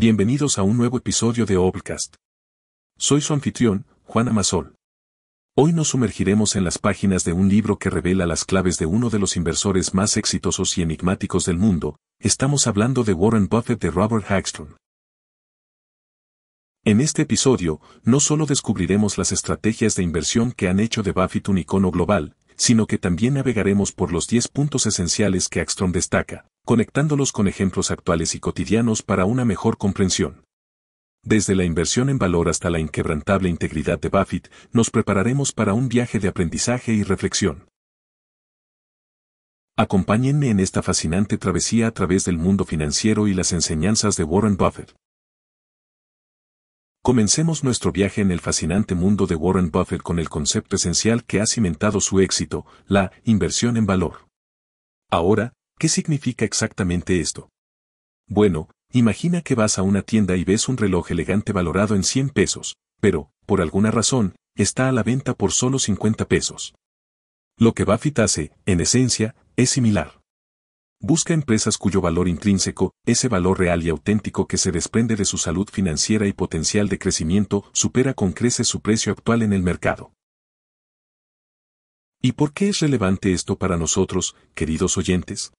[0.00, 2.14] Bienvenidos a un nuevo episodio de Obcast.
[2.96, 4.76] Soy su anfitrión, Juan Amasol.
[5.56, 9.10] Hoy nos sumergiremos en las páginas de un libro que revela las claves de uno
[9.10, 11.96] de los inversores más exitosos y enigmáticos del mundo.
[12.20, 14.76] Estamos hablando de Warren Buffett de Robert Hagstrom.
[16.84, 21.48] En este episodio, no solo descubriremos las estrategias de inversión que han hecho de Buffett
[21.48, 26.46] un icono global, sino que también navegaremos por los 10 puntos esenciales que Hagstrom destaca,
[26.66, 30.44] conectándolos con ejemplos actuales y cotidianos para una mejor comprensión.
[31.24, 35.88] Desde la inversión en valor hasta la inquebrantable integridad de Buffett, nos prepararemos para un
[35.88, 37.68] viaje de aprendizaje y reflexión.
[39.76, 44.56] Acompáñenme en esta fascinante travesía a través del mundo financiero y las enseñanzas de Warren
[44.56, 44.94] Buffett.
[47.08, 51.40] Comencemos nuestro viaje en el fascinante mundo de Warren Buffett con el concepto esencial que
[51.40, 54.28] ha cimentado su éxito, la inversión en valor.
[55.10, 57.48] Ahora, ¿Qué significa exactamente esto?
[58.26, 62.28] Bueno, imagina que vas a una tienda y ves un reloj elegante valorado en 100
[62.28, 66.74] pesos, pero, por alguna razón, está a la venta por solo 50 pesos.
[67.56, 70.17] Lo que Buffett hace, en esencia, es similar.
[71.00, 75.38] Busca empresas cuyo valor intrínseco, ese valor real y auténtico que se desprende de su
[75.38, 80.12] salud financiera y potencial de crecimiento, supera con creces su precio actual en el mercado.
[82.20, 85.52] ¿Y por qué es relevante esto para nosotros, queridos oyentes?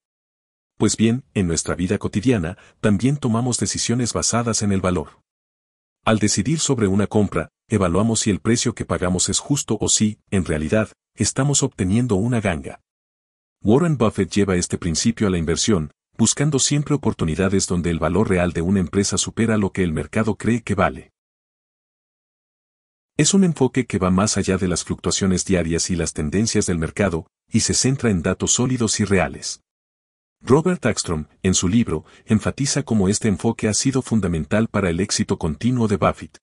[0.78, 5.22] Pues bien, en nuestra vida cotidiana, también tomamos decisiones basadas en el valor.
[6.04, 10.20] Al decidir sobre una compra, evaluamos si el precio que pagamos es justo o si,
[10.32, 12.82] en realidad, estamos obteniendo una ganga.
[13.62, 18.54] Warren Buffett lleva este principio a la inversión, buscando siempre oportunidades donde el valor real
[18.54, 21.12] de una empresa supera lo que el mercado cree que vale.
[23.18, 26.78] Es un enfoque que va más allá de las fluctuaciones diarias y las tendencias del
[26.78, 29.62] mercado, y se centra en datos sólidos y reales.
[30.40, 35.38] Robert Axstrom, en su libro, enfatiza cómo este enfoque ha sido fundamental para el éxito
[35.38, 36.38] continuo de Buffett.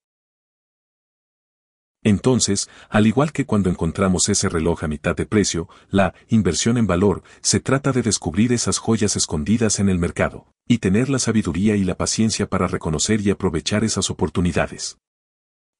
[2.07, 6.87] Entonces, al igual que cuando encontramos ese reloj a mitad de precio, la inversión en
[6.87, 11.75] valor se trata de descubrir esas joyas escondidas en el mercado, y tener la sabiduría
[11.75, 14.99] y la paciencia para reconocer y aprovechar esas oportunidades.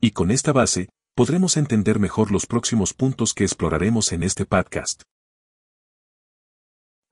[0.01, 5.05] Y con esta base, podremos entender mejor los próximos puntos que exploraremos en este podcast.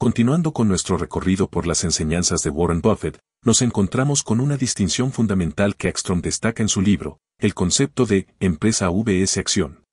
[0.04, 5.12] Continuando con nuestro recorrido por las enseñanzas de Warren Buffett, nos encontramos con una distinción
[5.12, 9.86] fundamental que Ekstrom destaca en su libro, el concepto de empresa VS acción.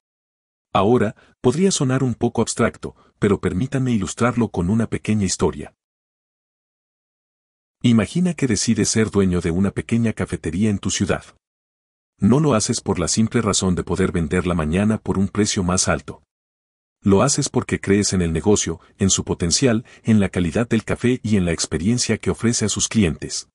[0.70, 5.72] Ahora, podría sonar un poco abstracto, pero permítanme ilustrarlo con una pequeña historia.
[7.80, 11.24] Imagina que decides ser dueño de una pequeña cafetería en tu ciudad.
[12.18, 15.88] No lo haces por la simple razón de poder venderla mañana por un precio más
[15.88, 16.22] alto.
[17.02, 21.20] Lo haces porque crees en el negocio, en su potencial, en la calidad del café
[21.24, 23.48] y en la experiencia que ofrece a sus clientes.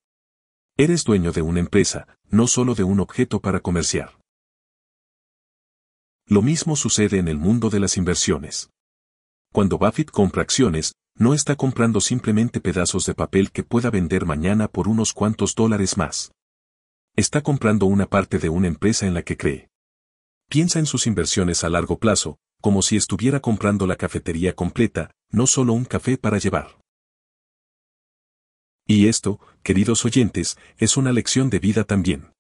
[0.75, 4.19] Eres dueño de una empresa, no solo de un objeto para comerciar.
[6.25, 8.69] Lo mismo sucede en el mundo de las inversiones.
[9.53, 14.67] Cuando Buffett compra acciones, no está comprando simplemente pedazos de papel que pueda vender mañana
[14.67, 16.33] por unos cuantos dólares más.
[17.15, 19.69] Está comprando una parte de una empresa en la que cree.
[20.49, 25.47] Piensa en sus inversiones a largo plazo, como si estuviera comprando la cafetería completa, no
[25.47, 26.77] solo un café para llevar.
[28.85, 32.33] Y esto, queridos oyentes, es una lección de vida también.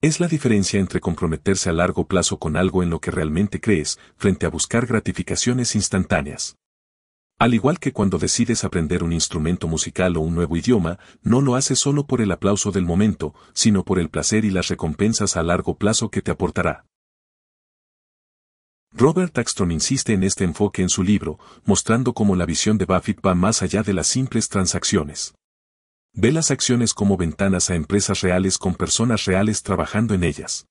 [0.00, 4.00] Es la diferencia entre comprometerse a largo plazo con algo en lo que realmente crees,
[4.16, 6.56] frente a buscar gratificaciones instantáneas.
[7.38, 11.54] Al igual que cuando decides aprender un instrumento musical o un nuevo idioma, no lo
[11.54, 15.44] haces solo por el aplauso del momento, sino por el placer y las recompensas a
[15.44, 16.86] largo plazo que te aportará.
[18.96, 23.20] Robert Axton insiste en este enfoque en su libro, mostrando cómo la visión de Buffett
[23.26, 25.34] va más allá de las simples transacciones.
[26.12, 30.68] Ve las acciones como ventanas a empresas reales con personas reales trabajando en ellas.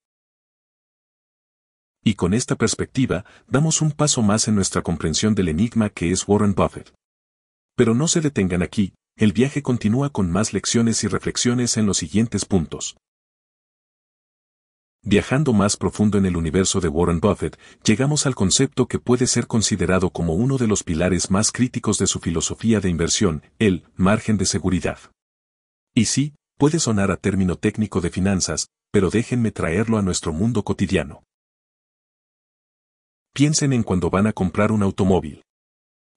[2.02, 6.26] Y con esta perspectiva, damos un paso más en nuestra comprensión del enigma que es
[6.26, 6.94] Warren Buffett.
[7.76, 11.98] Pero no se detengan aquí, el viaje continúa con más lecciones y reflexiones en los
[11.98, 12.96] siguientes puntos.
[15.06, 19.48] Viajando más profundo en el universo de Warren Buffett, llegamos al concepto que puede ser
[19.48, 24.38] considerado como uno de los pilares más críticos de su filosofía de inversión, el margen
[24.38, 25.00] de seguridad.
[25.94, 30.64] Y sí, puede sonar a término técnico de finanzas, pero déjenme traerlo a nuestro mundo
[30.64, 31.24] cotidiano.
[33.34, 35.44] Piensen en cuando van a comprar un automóvil.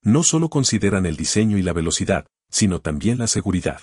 [0.03, 3.81] No solo consideran el diseño y la velocidad, sino también la seguridad.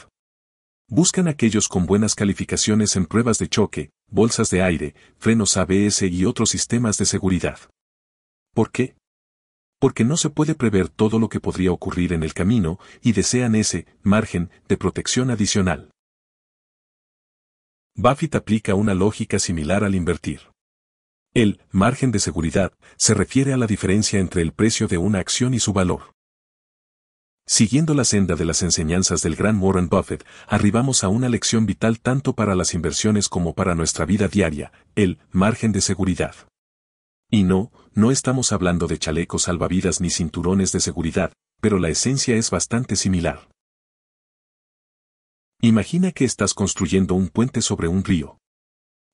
[0.88, 6.26] Buscan aquellos con buenas calificaciones en pruebas de choque, bolsas de aire, frenos ABS y
[6.26, 7.58] otros sistemas de seguridad.
[8.54, 8.96] ¿Por qué?
[9.80, 13.56] Porque no se puede prever todo lo que podría ocurrir en el camino y desean
[13.56, 15.90] ese margen de protección adicional.
[17.96, 20.42] Buffett aplica una lógica similar al invertir.
[21.34, 25.56] El margen de seguridad se refiere a la diferencia entre el precio de una acción
[25.56, 26.13] y su valor.
[27.46, 32.00] Siguiendo la senda de las enseñanzas del gran Warren Buffett, arribamos a una lección vital
[32.00, 36.36] tanto para las inversiones como para nuestra vida diaria, el margen de seguridad.
[37.30, 42.36] Y no, no estamos hablando de chalecos salvavidas ni cinturones de seguridad, pero la esencia
[42.36, 43.50] es bastante similar.
[45.62, 48.38] Imagina que estás construyendo un puente sobre un río.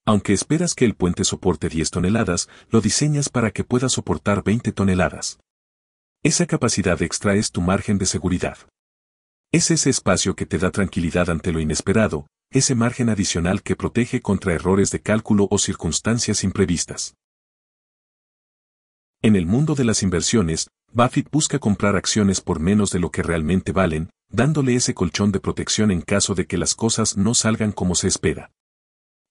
[0.06, 4.72] Aunque esperas que el puente soporte 10 toneladas, lo diseñas para que pueda soportar 20
[4.72, 5.40] toneladas.
[6.22, 8.58] Esa capacidad extra es tu margen de seguridad.
[9.54, 14.20] Es ese espacio que te da tranquilidad ante lo inesperado, ese margen adicional que protege
[14.20, 17.16] contra errores de cálculo o circunstancias imprevistas.
[19.22, 23.24] En el mundo de las inversiones, Buffett busca comprar acciones por menos de lo que
[23.24, 27.72] realmente valen, dándole ese colchón de protección en caso de que las cosas no salgan
[27.72, 28.52] como se espera.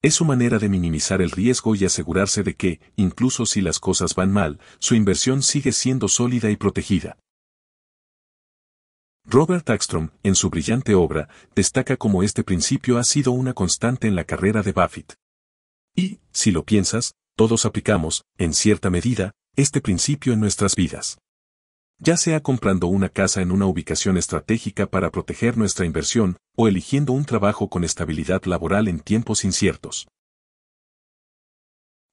[0.00, 4.15] Es su manera de minimizar el riesgo y asegurarse de que, incluso si las cosas
[4.15, 7.19] van mal, su inversión sigue siendo sólida y protegida.
[9.25, 14.15] Robert Axstrom, en su brillante obra, destaca cómo este principio ha sido una constante en
[14.15, 15.17] la carrera de Buffett.
[15.97, 21.19] Y, si lo piensas, todos aplicamos, en cierta medida, este principio en nuestras vidas
[21.99, 27.12] ya sea comprando una casa en una ubicación estratégica para proteger nuestra inversión, o eligiendo
[27.12, 30.09] un trabajo con estabilidad laboral en tiempos inciertos.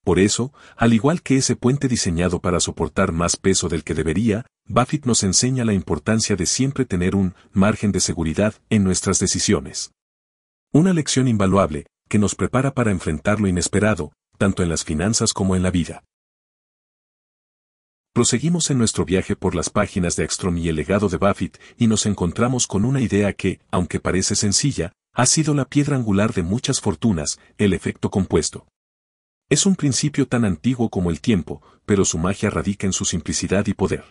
[0.03, 4.45] Por eso, al igual que ese puente diseñado para soportar más peso del que debería,
[4.67, 9.91] Buffett nos enseña la importancia de siempre tener un margen de seguridad en nuestras decisiones.
[10.71, 15.55] Una lección invaluable, que nos prepara para enfrentar lo inesperado, tanto en las finanzas como
[15.55, 16.03] en la vida.
[18.15, 21.87] Proseguimos en nuestro viaje por las páginas de Ekstrom y el legado de Buffett y
[21.87, 26.41] nos encontramos con una idea que, aunque parece sencilla, ha sido la piedra angular de
[26.41, 28.69] muchas fortunas, el efecto compuesto.
[29.49, 33.67] Es un principio tan antiguo como el tiempo, pero su magia radica en su simplicidad
[33.67, 34.05] y poder.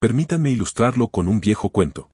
[0.00, 2.10] Permítanme ilustrarlo con un viejo cuento.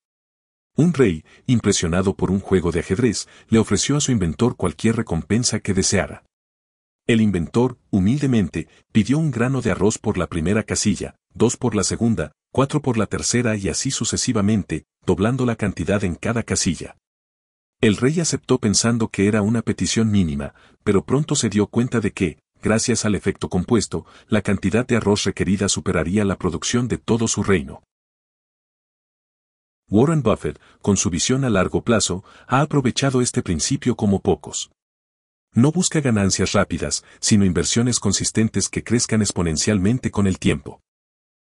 [0.75, 5.61] Un rey, impresionado por un juego de ajedrez, le ofreció a su inventor cualquier recompensa
[5.61, 6.25] que deseara.
[7.09, 11.83] El inventor, humildemente, pidió un grano de arroz por la primera casilla, dos por la
[11.83, 16.99] segunda, cuatro por la tercera y así sucesivamente, doblando la cantidad en cada casilla.
[17.81, 20.53] El rey aceptó pensando que era una petición mínima,
[20.85, 25.25] pero pronto se dio cuenta de que, gracias al efecto compuesto, la cantidad de arroz
[25.25, 27.83] requerida superaría la producción de todo su reino.
[29.89, 34.71] Warren Buffett, con su visión a largo plazo, ha aprovechado este principio como pocos.
[35.59, 40.81] No busca ganancias rápidas, sino inversiones consistentes que crezcan exponencialmente con el tiempo.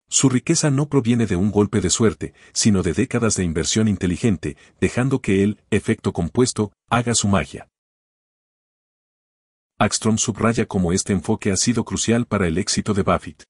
[0.07, 4.57] Su riqueza no proviene de un golpe de suerte, sino de décadas de inversión inteligente,
[4.79, 7.67] dejando que el efecto compuesto haga su magia.
[9.79, 13.43] Axstrom subraya cómo este enfoque ha sido crucial para el éxito de Buffett.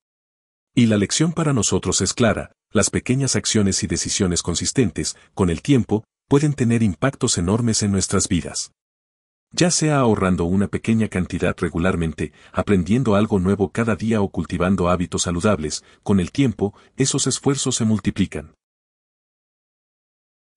[0.73, 5.61] Y la lección para nosotros es clara, las pequeñas acciones y decisiones consistentes, con el
[5.61, 8.71] tiempo, pueden tener impactos enormes en nuestras vidas
[9.55, 15.23] ya sea ahorrando una pequeña cantidad regularmente, aprendiendo algo nuevo cada día o cultivando hábitos
[15.23, 18.53] saludables, con el tiempo, esos esfuerzos se multiplican.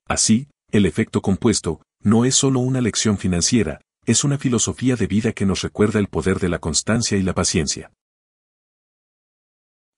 [0.09, 5.33] Así, el efecto compuesto, no es solo una lección financiera, es una filosofía de vida
[5.33, 7.93] que nos recuerda el poder de la constancia y la paciencia.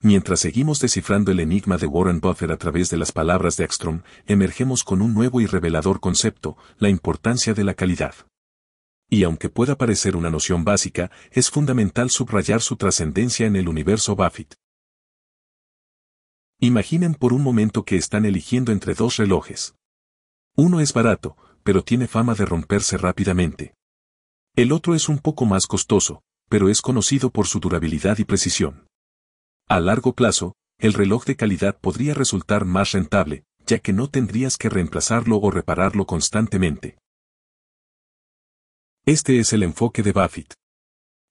[0.03, 4.03] Mientras seguimos descifrando el enigma de Warren Buffett a través de las palabras de Ekstrom,
[4.27, 8.15] emergemos con un nuevo y revelador concepto, la importancia de la calidad
[9.11, 14.15] y aunque pueda parecer una noción básica, es fundamental subrayar su trascendencia en el universo
[14.15, 14.55] Buffett.
[16.61, 19.75] Imaginen por un momento que están eligiendo entre dos relojes.
[20.57, 23.75] Uno es barato, pero tiene fama de romperse rápidamente.
[24.55, 28.87] El otro es un poco más costoso, pero es conocido por su durabilidad y precisión.
[29.69, 34.57] A largo plazo, el reloj de calidad podría resultar más rentable, ya que no tendrías
[34.57, 36.99] que reemplazarlo o repararlo constantemente.
[39.07, 40.53] Este es el enfoque de Buffett.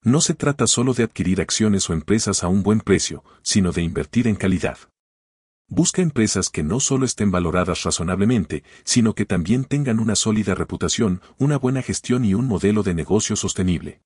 [0.03, 3.83] No se trata solo de adquirir acciones o empresas a un buen precio, sino de
[3.83, 4.79] invertir en calidad.
[5.67, 11.21] Busca empresas que no solo estén valoradas razonablemente, sino que también tengan una sólida reputación,
[11.37, 14.01] una buena gestión y un modelo de negocio sostenible.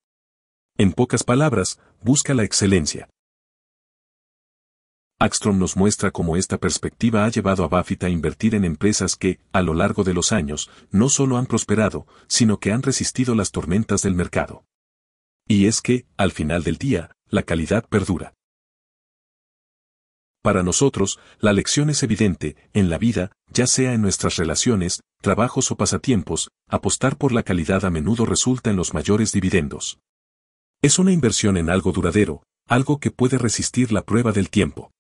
[0.77, 3.07] En pocas palabras, busca la excelencia.
[5.23, 9.39] Axstrom nos muestra cómo esta perspectiva ha llevado a Buffett a invertir en empresas que,
[9.53, 13.51] a lo largo de los años, no solo han prosperado, sino que han resistido las
[13.51, 14.65] tormentas del mercado.
[15.47, 18.33] Y es que, al final del día, la calidad perdura.
[20.41, 25.71] Para nosotros, la lección es evidente, en la vida, ya sea en nuestras relaciones, trabajos
[25.71, 29.99] o pasatiempos, apostar por la calidad a menudo resulta en los mayores dividendos.
[30.81, 34.91] Es una inversión en algo duradero, algo que puede resistir la prueba del tiempo.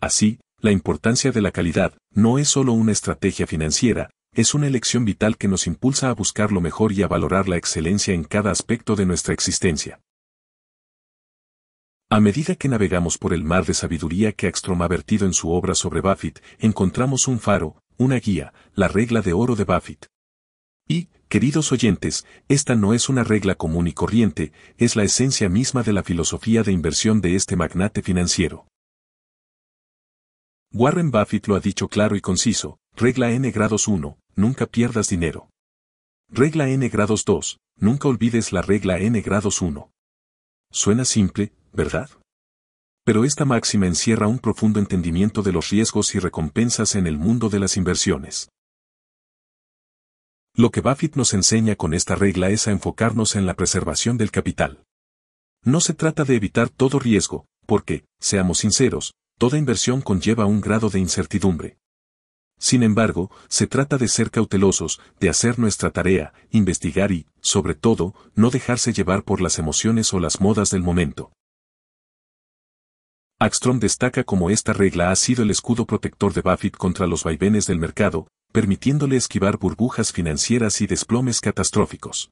[0.00, 5.04] Así, la importancia de la calidad no es solo una estrategia financiera, es una elección
[5.04, 8.50] vital que nos impulsa a buscar lo mejor y a valorar la excelencia en cada
[8.50, 10.00] aspecto de nuestra existencia.
[12.10, 15.50] A medida que navegamos por el mar de sabiduría que Axtrom ha vertido en su
[15.50, 20.06] obra sobre Buffett, encontramos un faro, una guía, la regla de oro de Buffett.
[20.86, 25.82] Y, queridos oyentes, esta no es una regla común y corriente, es la esencia misma
[25.82, 28.66] de la filosofía de inversión de este magnate financiero.
[30.76, 35.48] Warren Buffett lo ha dicho claro y conciso, regla n grados 1, nunca pierdas dinero.
[36.28, 39.92] Regla n grados 2, nunca olvides la regla n grados 1.
[40.72, 42.10] Suena simple, ¿verdad?
[43.04, 47.50] Pero esta máxima encierra un profundo entendimiento de los riesgos y recompensas en el mundo
[47.50, 48.48] de las inversiones.
[50.56, 54.32] Lo que Buffett nos enseña con esta regla es a enfocarnos en la preservación del
[54.32, 54.82] capital.
[55.62, 60.90] No se trata de evitar todo riesgo, porque, seamos sinceros, toda inversión conlleva un grado
[60.90, 61.78] de incertidumbre.
[62.58, 68.14] Sin embargo, se trata de ser cautelosos, de hacer nuestra tarea, investigar y, sobre todo,
[68.34, 71.32] no dejarse llevar por las emociones o las modas del momento.
[73.40, 77.66] Axtrom destaca como esta regla ha sido el escudo protector de Buffett contra los vaivenes
[77.66, 82.30] del mercado, permitiéndole esquivar burbujas financieras y desplomes catastróficos.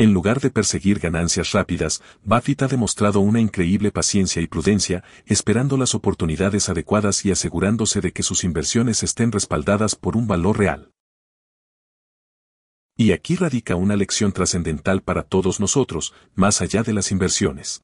[0.00, 5.76] En lugar de perseguir ganancias rápidas, Buffett ha demostrado una increíble paciencia y prudencia, esperando
[5.76, 10.92] las oportunidades adecuadas y asegurándose de que sus inversiones estén respaldadas por un valor real.
[12.96, 17.82] Y aquí radica una lección trascendental para todos nosotros, más allá de las inversiones.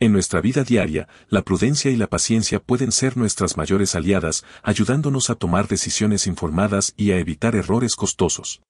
[0.00, 5.30] En nuestra vida diaria, la prudencia y la paciencia pueden ser nuestras mayores aliadas, ayudándonos
[5.30, 8.60] a tomar decisiones informadas y a evitar errores costosos.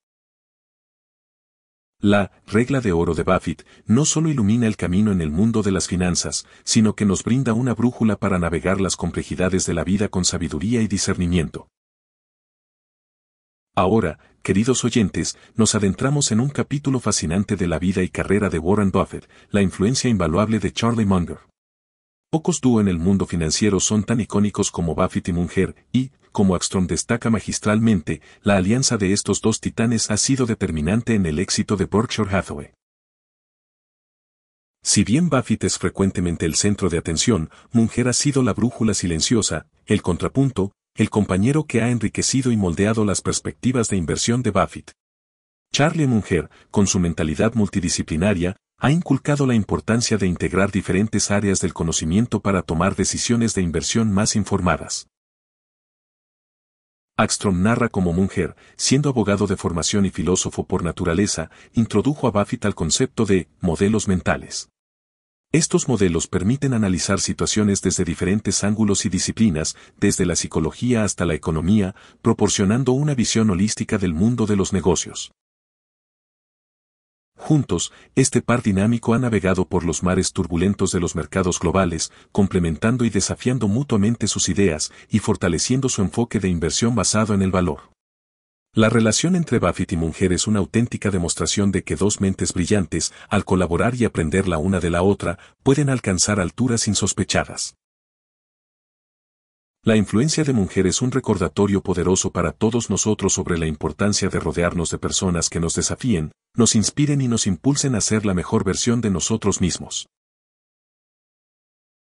[2.04, 5.70] La regla de oro de Buffett no solo ilumina el camino en el mundo de
[5.70, 10.08] las finanzas, sino que nos brinda una brújula para navegar las complejidades de la vida
[10.08, 11.68] con sabiduría y discernimiento.
[13.76, 18.58] Ahora, queridos oyentes, nos adentramos en un capítulo fascinante de la vida y carrera de
[18.58, 21.38] Warren Buffett, la influencia invaluable de Charlie Munger.
[22.32, 26.56] Pocos dúo en el mundo financiero son tan icónicos como Buffett y Munger, y, como
[26.56, 31.76] Axtrom destaca magistralmente, la alianza de estos dos titanes ha sido determinante en el éxito
[31.76, 32.72] de Berkshire Hathaway.
[34.82, 39.66] Si bien Buffett es frecuentemente el centro de atención, Munger ha sido la brújula silenciosa,
[39.86, 44.92] el contrapunto, el compañero que ha enriquecido y moldeado las perspectivas de inversión de Buffett.
[45.72, 51.72] Charlie Munger, con su mentalidad multidisciplinaria, ha inculcado la importancia de integrar diferentes áreas del
[51.72, 55.06] conocimiento para tomar decisiones de inversión más informadas.
[57.22, 62.64] Axtrom narra como Munger, siendo abogado de formación y filósofo por naturaleza, introdujo a Buffett
[62.64, 64.70] al concepto de modelos mentales.
[65.52, 71.34] Estos modelos permiten analizar situaciones desde diferentes ángulos y disciplinas, desde la psicología hasta la
[71.34, 75.30] economía, proporcionando una visión holística del mundo de los negocios.
[77.44, 83.04] Juntos, este par dinámico ha navegado por los mares turbulentos de los mercados globales, complementando
[83.04, 87.90] y desafiando mutuamente sus ideas y fortaleciendo su enfoque de inversión basado en el valor.
[88.72, 93.12] La relación entre Buffett y Munger es una auténtica demostración de que dos mentes brillantes,
[93.28, 97.74] al colaborar y aprender la una de la otra, pueden alcanzar alturas insospechadas.
[99.84, 104.38] La influencia de Munger es un recordatorio poderoso para todos nosotros sobre la importancia de
[104.38, 108.62] rodearnos de personas que nos desafíen, nos inspiren y nos impulsen a ser la mejor
[108.62, 110.06] versión de nosotros mismos.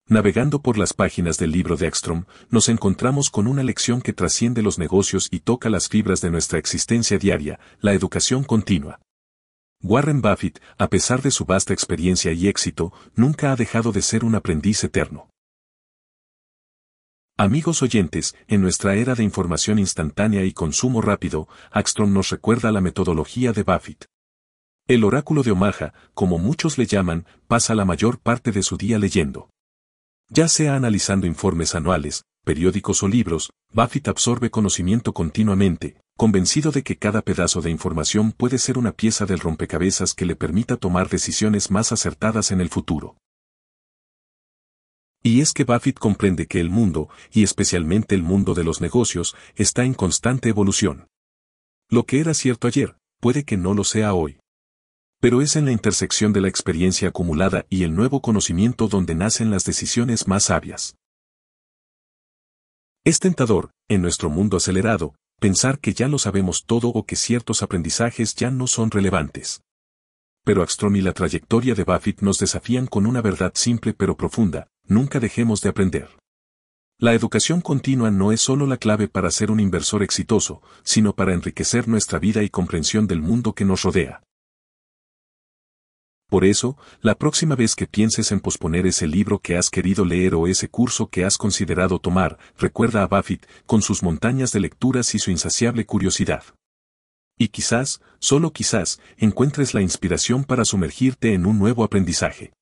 [0.08, 4.62] Navegando por las páginas del libro de Ekstrom, nos encontramos con una lección que trasciende
[4.62, 9.00] los negocios y toca las fibras de nuestra existencia diaria, la educación continua.
[9.82, 14.24] Warren Buffett, a pesar de su vasta experiencia y éxito, nunca ha dejado de ser
[14.24, 15.28] un aprendiz eterno.
[17.38, 22.80] Amigos oyentes, en nuestra era de información instantánea y consumo rápido, Axtrom nos recuerda la
[22.80, 24.06] metodología de Buffett.
[24.88, 28.98] El oráculo de Omaha, como muchos le llaman, pasa la mayor parte de su día
[28.98, 29.50] leyendo.
[30.30, 36.96] Ya sea analizando informes anuales, periódicos o libros, Buffett absorbe conocimiento continuamente, convencido de que
[36.96, 41.70] cada pedazo de información puede ser una pieza del rompecabezas que le permita tomar decisiones
[41.70, 43.18] más acertadas en el futuro.
[45.26, 49.34] Y es que Buffett comprende que el mundo, y especialmente el mundo de los negocios,
[49.56, 51.08] está en constante evolución.
[51.90, 54.38] Lo que era cierto ayer, puede que no lo sea hoy.
[55.20, 59.50] Pero es en la intersección de la experiencia acumulada y el nuevo conocimiento donde nacen
[59.50, 60.94] las decisiones más sabias.
[63.04, 67.64] Es tentador, en nuestro mundo acelerado, pensar que ya lo sabemos todo o que ciertos
[67.64, 69.60] aprendizajes ya no son relevantes.
[70.44, 74.68] Pero Axtrom y la trayectoria de Buffett nos desafían con una verdad simple pero profunda,
[74.88, 76.08] nunca dejemos de aprender.
[76.98, 81.34] La educación continua no es solo la clave para ser un inversor exitoso, sino para
[81.34, 84.22] enriquecer nuestra vida y comprensión del mundo que nos rodea.
[86.28, 90.34] Por eso, la próxima vez que pienses en posponer ese libro que has querido leer
[90.34, 95.14] o ese curso que has considerado tomar, recuerda a Buffett, con sus montañas de lecturas
[95.14, 96.42] y su insaciable curiosidad.
[97.38, 102.52] Y quizás, solo quizás, encuentres la inspiración para sumergirte en un nuevo aprendizaje.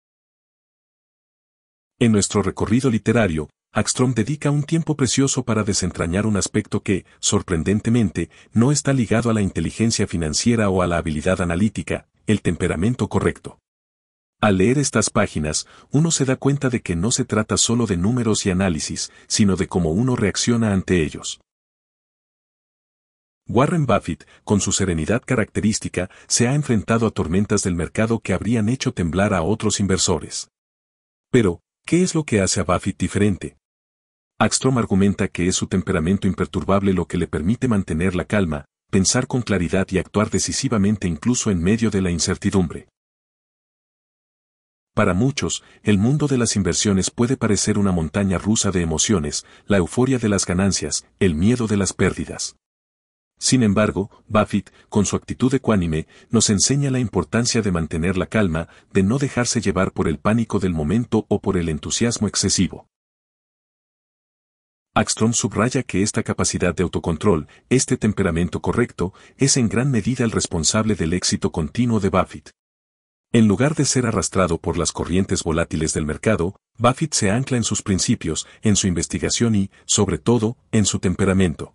[2.04, 8.28] En nuestro recorrido literario, Axtrom dedica un tiempo precioso para desentrañar un aspecto que, sorprendentemente,
[8.52, 13.58] no está ligado a la inteligencia financiera o a la habilidad analítica, el temperamento correcto.
[14.38, 17.96] Al leer estas páginas, uno se da cuenta de que no se trata solo de
[17.96, 21.40] números y análisis, sino de cómo uno reacciona ante ellos.
[23.48, 28.68] Warren Buffett, con su serenidad característica, se ha enfrentado a tormentas del mercado que habrían
[28.68, 30.48] hecho temblar a otros inversores.
[31.30, 33.56] Pero, ¿qué es lo que hace a Buffett diferente?
[34.38, 39.26] Axtrom argumenta que es su temperamento imperturbable lo que le permite mantener la calma, pensar
[39.26, 42.88] con claridad y actuar decisivamente incluso en medio de la incertidumbre.
[44.94, 49.78] Para muchos, el mundo de las inversiones puede parecer una montaña rusa de emociones, la
[49.78, 52.56] euforia de las ganancias, el miedo de las pérdidas.
[53.38, 58.68] Sin embargo, Buffett, con su actitud ecuánime, nos enseña la importancia de mantener la calma,
[58.92, 62.88] de no dejarse llevar por el pánico del momento o por el entusiasmo excesivo.
[64.96, 70.30] Axtrom subraya que esta capacidad de autocontrol, este temperamento correcto, es en gran medida el
[70.30, 72.52] responsable del éxito continuo de Buffett.
[73.32, 77.64] En lugar de ser arrastrado por las corrientes volátiles del mercado, Buffett se ancla en
[77.64, 81.74] sus principios, en su investigación y, sobre todo, en su temperamento.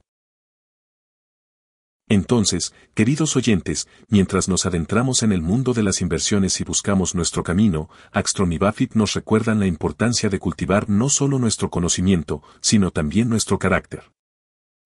[2.12, 7.44] Entonces, queridos oyentes, mientras nos adentramos en el mundo de las inversiones y buscamos nuestro
[7.44, 12.90] camino, Axtrom y Buffett nos recuerdan la importancia de cultivar no solo nuestro conocimiento, sino
[12.90, 14.12] también nuestro carácter.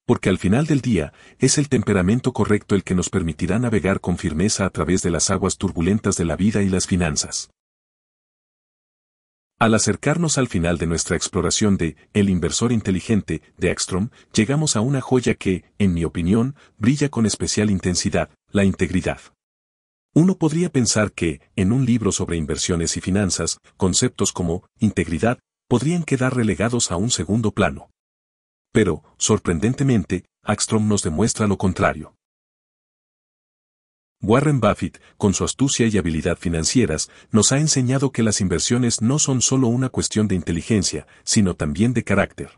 [0.06, 4.18] Porque al final del día, es el temperamento correcto el que nos permitirá navegar con
[4.18, 7.52] firmeza a través de las aguas turbulentas de la vida y las finanzas.
[9.60, 14.82] Al acercarnos al final de nuestra exploración de El inversor inteligente de Ekstrom, llegamos a
[14.82, 19.20] una joya que, en mi opinión, brilla con especial intensidad, la integridad.
[20.14, 26.04] Uno podría pensar que, en un libro sobre inversiones y finanzas, conceptos como integridad podrían
[26.04, 27.90] quedar relegados a un segundo plano.
[28.72, 32.16] Pero, sorprendentemente, Axtrom nos demuestra lo contrario.
[34.26, 39.20] Warren Buffett, con su astucia y habilidad financieras, nos ha enseñado que las inversiones no
[39.20, 42.52] son solo una cuestión de inteligencia, sino también de carácter.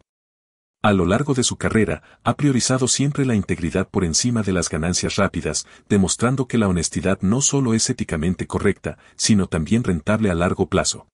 [0.83, 4.69] A lo largo de su carrera, ha priorizado siempre la integridad por encima de las
[4.69, 10.35] ganancias rápidas, demostrando que la honestidad no solo es éticamente correcta, sino también rentable a
[10.35, 11.07] largo plazo.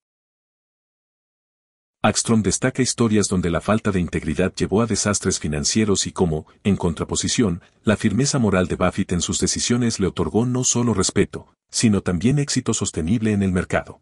[2.03, 6.75] Axtrom destaca historias donde la falta de integridad llevó a desastres financieros y como, en
[6.75, 12.01] contraposición, la firmeza moral de Buffett en sus decisiones le otorgó no solo respeto, sino
[12.01, 14.01] también éxito sostenible en el mercado.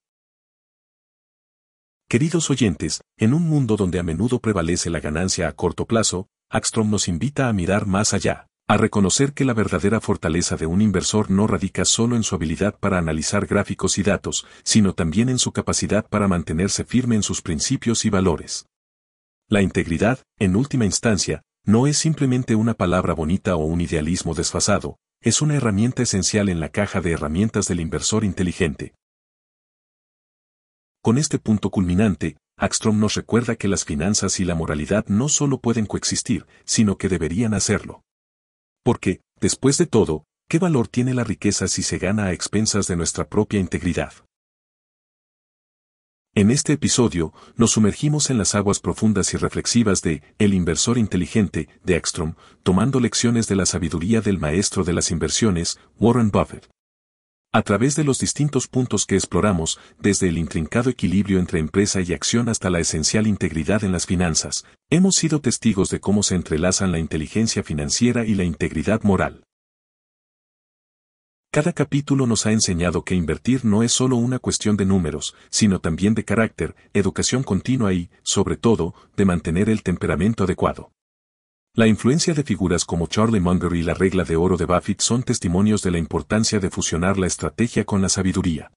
[2.08, 6.90] Queridos oyentes, en un mundo donde a menudo prevalece la ganancia a corto plazo, Axtrom
[6.90, 11.32] nos invita a mirar más allá a reconocer que la verdadera fortaleza de un inversor
[11.32, 15.52] no radica solo en su habilidad para analizar gráficos y datos, sino también en su
[15.52, 18.68] capacidad para mantenerse firme en sus principios y valores.
[19.48, 24.98] La integridad, en última instancia, no es simplemente una palabra bonita o un idealismo desfasado,
[25.20, 28.94] es una herramienta esencial en la caja de herramientas del inversor inteligente.
[31.02, 35.60] Con este punto culminante, Axtrom nos recuerda que las finanzas y la moralidad no solo
[35.60, 38.04] pueden coexistir, sino que deberían hacerlo.
[38.84, 42.96] Porque, después de todo, ¿qué valor tiene la riqueza si se gana a expensas de
[42.96, 44.14] nuestra propia integridad?
[46.36, 51.68] En este episodio, nos sumergimos en las aguas profundas y reflexivas de El inversor inteligente,
[51.84, 56.70] de Ekstrom, tomando lecciones de la sabiduría del maestro de las inversiones, Warren Buffett.
[57.52, 62.14] A través de los distintos puntos que exploramos, desde el intrincado equilibrio entre empresa y
[62.14, 66.92] acción hasta la esencial integridad en las finanzas, hemos sido testigos de cómo se entrelazan
[66.92, 69.44] la inteligencia financiera y la integridad moral.
[71.52, 75.80] Cada capítulo nos ha enseñado que invertir no es solo una cuestión de números, sino
[75.80, 80.92] también de carácter, educación continua y, sobre todo, de mantener el temperamento adecuado.
[81.76, 85.24] La influencia de figuras como Charlie Munger y la regla de oro de Buffett son
[85.24, 88.72] testimonios de la importancia de fusionar la estrategia con la sabiduría.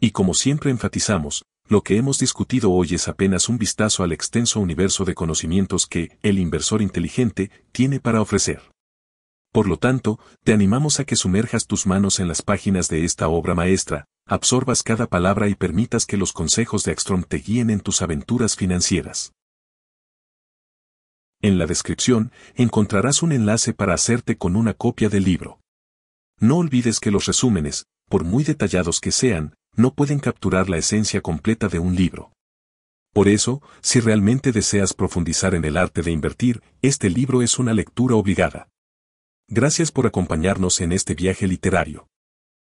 [0.00, 4.60] Y como siempre enfatizamos, lo que hemos discutido hoy es apenas un vistazo al extenso
[4.60, 8.62] universo de conocimientos que el inversor inteligente tiene para ofrecer.
[9.52, 13.28] Por lo tanto, te animamos a que sumerjas tus manos en las páginas de esta
[13.28, 17.80] obra maestra, absorbas cada palabra y permitas que los consejos de Ekstrom te guíen en
[17.80, 19.32] tus aventuras financieras.
[21.40, 25.60] En la descripción encontrarás un enlace para hacerte con una copia del libro.
[26.40, 31.20] No olvides que los resúmenes, por muy detallados que sean, no pueden capturar la esencia
[31.20, 32.32] completa de un libro.
[33.14, 37.72] Por eso, si realmente deseas profundizar en el arte de invertir, este libro es una
[37.72, 38.68] lectura obligada.
[39.48, 42.08] Gracias por acompañarnos en este viaje literario.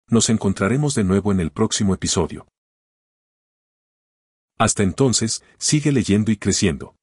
[0.08, 2.46] Nos encontraremos de nuevo en el próximo episodio.
[4.58, 6.96] Hasta entonces, sigue leyendo y creciendo.